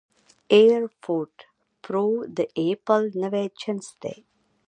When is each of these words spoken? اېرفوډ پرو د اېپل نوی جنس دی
اېرفوډ 0.53 1.31
پرو 1.83 2.07
د 2.37 2.39
اېپل 2.59 3.01
نوی 3.21 3.45
جنس 3.59 3.87
دی 4.01 4.17